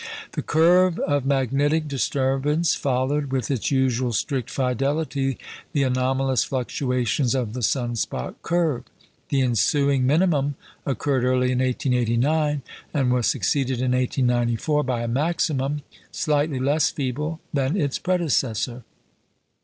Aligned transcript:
The 0.31 0.41
curve 0.41 0.97
of 0.97 1.27
magnetic 1.27 1.87
disturbance 1.87 2.73
followed 2.73 3.31
with 3.31 3.51
its 3.51 3.69
usual 3.69 4.13
strict 4.13 4.49
fidelity 4.49 5.37
the 5.73 5.83
anomalous 5.83 6.43
fluctuations 6.43 7.35
of 7.35 7.53
the 7.53 7.61
sun 7.61 7.95
spot 7.95 8.41
curve. 8.41 8.83
The 9.29 9.43
ensuing 9.43 10.07
minimum 10.07 10.55
occurred 10.87 11.23
early 11.23 11.51
in 11.51 11.59
1889, 11.59 12.63
and 12.95 13.13
was 13.13 13.27
succeeded 13.27 13.77
in 13.79 13.91
1894 13.91 14.81
by 14.83 15.01
a 15.03 15.07
maximum 15.07 15.83
slightly 16.11 16.57
less 16.57 16.89
feeble 16.89 17.39
than 17.53 17.77
its 17.79 17.99
predecessor. 17.99 18.83